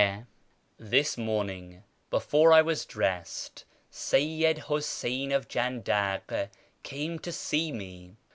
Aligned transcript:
—This 0.79 1.15
morning, 1.15 1.83
before 2.09 2.51
I 2.53 2.63
was 2.63 2.85
dressed, 2.85 3.65
Seyyid 3.91 4.61
Huseyn 4.63 5.31
of 5.31 5.47
Jandak 5.47 6.49
came 6.81 7.19
to 7.19 7.31
see 7.31 7.71
me. 7.71 8.15